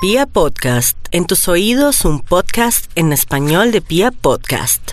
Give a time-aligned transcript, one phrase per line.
[0.00, 4.92] Pia Podcast, en tus oídos un podcast en español de Pia Podcast.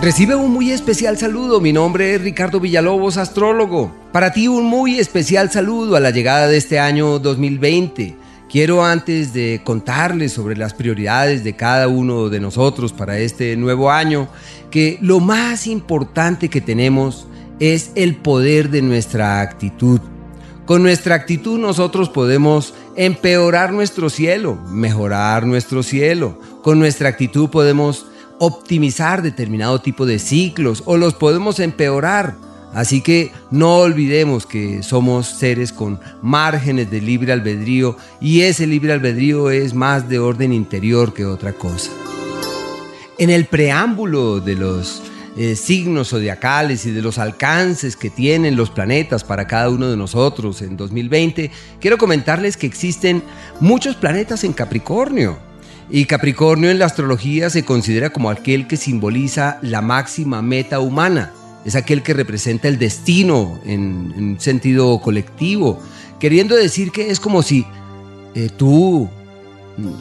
[0.00, 3.92] Recibe un muy especial saludo, mi nombre es Ricardo Villalobos, astrólogo.
[4.12, 8.16] Para ti un muy especial saludo a la llegada de este año 2020.
[8.48, 13.90] Quiero antes de contarles sobre las prioridades de cada uno de nosotros para este nuevo
[13.90, 14.28] año,
[14.70, 17.26] que lo más importante que tenemos
[17.60, 20.00] es el poder de nuestra actitud.
[20.66, 26.40] Con nuestra actitud nosotros podemos empeorar nuestro cielo, mejorar nuestro cielo.
[26.62, 28.06] Con nuestra actitud podemos
[28.38, 32.34] optimizar determinado tipo de ciclos o los podemos empeorar.
[32.74, 38.92] Así que no olvidemos que somos seres con márgenes de libre albedrío y ese libre
[38.92, 41.90] albedrío es más de orden interior que otra cosa.
[43.18, 45.00] En el preámbulo de los
[45.38, 49.96] eh, signos zodiacales y de los alcances que tienen los planetas para cada uno de
[49.96, 53.22] nosotros en 2020, quiero comentarles que existen
[53.60, 55.38] muchos planetas en Capricornio.
[55.90, 61.32] Y Capricornio en la astrología se considera como aquel que simboliza la máxima meta humana.
[61.66, 65.82] Es aquel que representa el destino en, un sentido colectivo,
[66.18, 67.66] queriendo decir que es como si
[68.34, 69.08] eh, tú,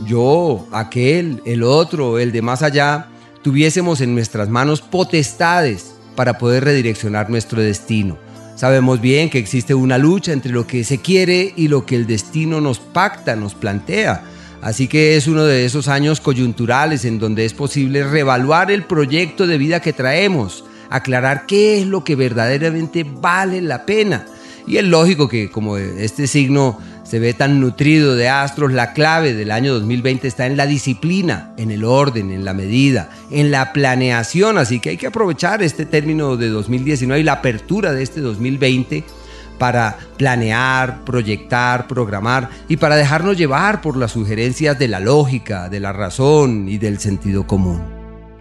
[0.07, 3.09] yo, aquel, el otro, el de más allá,
[3.45, 8.17] tuviésemos en nuestras manos potestades para poder redireccionar nuestro destino.
[8.55, 12.07] Sabemos bien que existe una lucha entre lo que se quiere y lo que el
[12.07, 14.23] destino nos pacta, nos plantea.
[14.63, 19.45] Así que es uno de esos años coyunturales en donde es posible reevaluar el proyecto
[19.45, 24.25] de vida que traemos, aclarar qué es lo que verdaderamente vale la pena.
[24.65, 29.33] Y es lógico que como este signo se ve tan nutrido de astros, la clave
[29.35, 33.73] del año 2020 está en la disciplina, en el orden, en la medida, en la
[33.73, 34.57] planeación.
[34.57, 39.03] Así que hay que aprovechar este término de 2019 y la apertura de este 2020
[39.59, 45.79] para planear, proyectar, programar y para dejarnos llevar por las sugerencias de la lógica, de
[45.79, 47.83] la razón y del sentido común.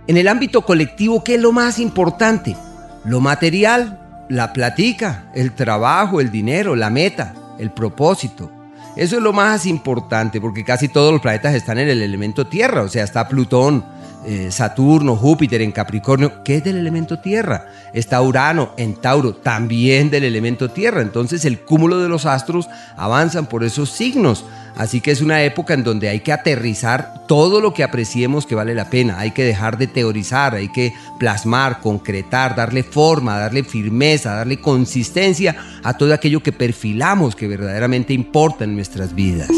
[0.07, 2.57] En el ámbito colectivo, ¿qué es lo más importante?
[3.05, 8.51] Lo material, la platica, el trabajo, el dinero, la meta, el propósito.
[8.97, 12.83] Eso es lo más importante porque casi todos los planetas están en el elemento tierra,
[12.83, 13.85] o sea, está Plutón,
[14.27, 17.67] eh, Saturno, Júpiter en Capricornio, que es del elemento tierra.
[17.93, 21.03] Está Urano en Tauro, también del elemento tierra.
[21.03, 24.45] Entonces el cúmulo de los astros avanzan por esos signos.
[24.77, 28.55] Así que es una época en donde hay que aterrizar todo lo que apreciemos que
[28.55, 29.21] vale la pena.
[29.21, 35.55] Hay que dejar de teorizar, hay que plasmar, concretar, darle forma, darle firmeza, darle consistencia
[35.83, 39.51] a todo aquello que perfilamos que verdaderamente importa en nuestras vidas.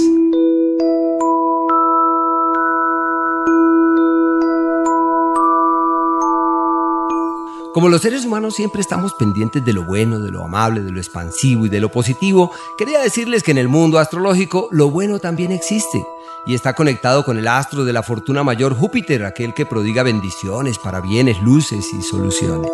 [7.76, 10.98] Como los seres humanos siempre estamos pendientes de lo bueno, de lo amable, de lo
[10.98, 15.52] expansivo y de lo positivo, quería decirles que en el mundo astrológico lo bueno también
[15.52, 16.02] existe
[16.46, 20.78] y está conectado con el astro de la fortuna mayor Júpiter, aquel que prodiga bendiciones
[20.78, 22.72] para bienes, luces y soluciones.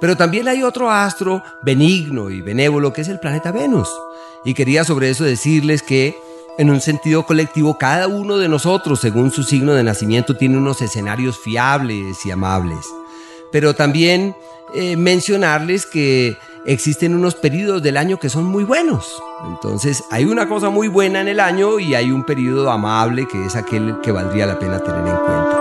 [0.00, 3.88] Pero también hay otro astro benigno y benévolo que es el planeta Venus.
[4.44, 6.18] Y quería sobre eso decirles que
[6.58, 10.82] en un sentido colectivo, cada uno de nosotros, según su signo de nacimiento, tiene unos
[10.82, 12.84] escenarios fiables y amables
[13.54, 14.34] pero también
[14.74, 19.22] eh, mencionarles que existen unos periodos del año que son muy buenos.
[19.46, 23.44] Entonces hay una cosa muy buena en el año y hay un periodo amable que
[23.46, 25.60] es aquel que valdría la pena tener en cuenta.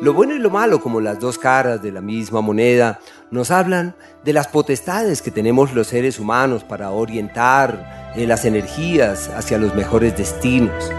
[0.00, 3.00] Lo bueno y lo malo, como las dos caras de la misma moneda,
[3.32, 9.28] nos hablan de las potestades que tenemos los seres humanos para orientar eh, las energías
[9.28, 10.90] hacia los mejores destinos.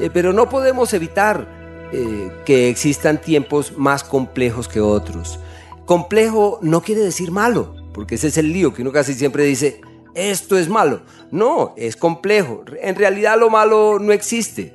[0.00, 1.46] Eh, pero no podemos evitar
[1.92, 5.38] eh, que existan tiempos más complejos que otros.
[5.86, 9.80] Complejo no quiere decir malo, porque ese es el lío que uno casi siempre dice,
[10.14, 11.02] esto es malo.
[11.30, 12.64] No, es complejo.
[12.80, 14.74] En realidad lo malo no existe,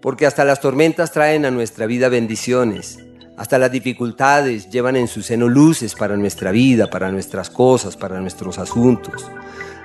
[0.00, 2.98] porque hasta las tormentas traen a nuestra vida bendiciones.
[3.36, 8.20] Hasta las dificultades llevan en su seno luces para nuestra vida, para nuestras cosas, para
[8.20, 9.24] nuestros asuntos.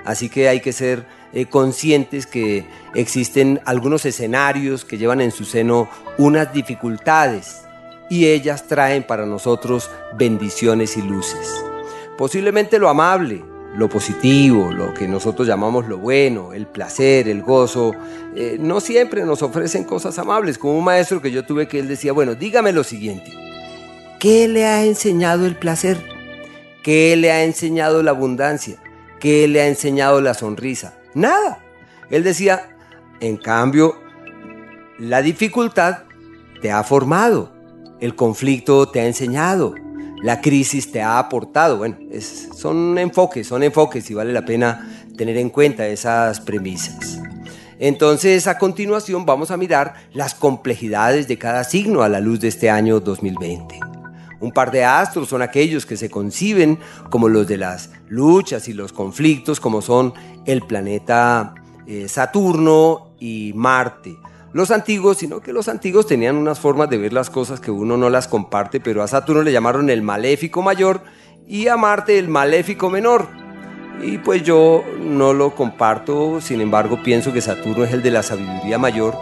[0.06, 2.64] Así que hay que ser eh, conscientes que
[2.94, 7.62] existen algunos escenarios que llevan en su seno unas dificultades
[8.08, 11.62] y ellas traen para nosotros bendiciones y luces.
[12.16, 13.44] Posiblemente lo amable,
[13.76, 17.92] lo positivo, lo que nosotros llamamos lo bueno, el placer, el gozo,
[18.36, 20.56] eh, no siempre nos ofrecen cosas amables.
[20.56, 23.32] Como un maestro que yo tuve que él decía, bueno, dígame lo siguiente,
[24.20, 25.98] ¿qué le ha enseñado el placer?
[26.84, 28.78] ¿Qué le ha enseñado la abundancia?
[29.20, 30.98] ¿Qué le ha enseñado la sonrisa?
[31.14, 31.62] Nada.
[32.10, 32.76] Él decía,
[33.20, 33.96] en cambio,
[34.98, 36.04] La dificultad
[36.62, 37.52] te ha formado,
[38.00, 39.74] el conflicto te ha enseñado,
[40.22, 41.76] la crisis te ha aportado.
[41.76, 41.98] Bueno,
[42.54, 47.20] son enfoques, son enfoques y vale la pena tener en cuenta esas premisas.
[47.78, 52.48] Entonces, a continuación vamos a mirar las complejidades de cada signo a la luz de
[52.48, 53.85] este año 2020.
[54.40, 56.78] Un par de astros son aquellos que se conciben
[57.10, 60.12] como los de las luchas y los conflictos, como son
[60.44, 61.54] el planeta
[61.86, 64.16] eh, Saturno y Marte.
[64.52, 67.96] Los antiguos, sino que los antiguos tenían unas formas de ver las cosas que uno
[67.96, 71.02] no las comparte, pero a Saturno le llamaron el maléfico mayor
[71.46, 73.28] y a Marte el maléfico menor.
[74.02, 78.22] Y pues yo no lo comparto, sin embargo pienso que Saturno es el de la
[78.22, 79.16] sabiduría mayor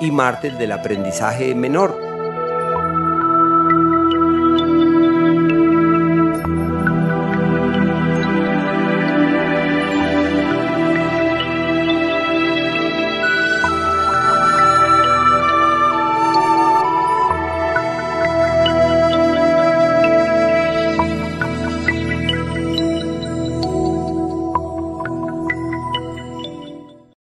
[0.00, 2.05] y Marte el del aprendizaje menor.